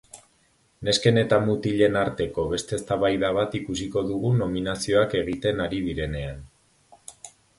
[0.87, 6.43] Nesken eta mutilen arteko beste eztabaida bat ikusiko dugu nominazioak egiten ari direnean.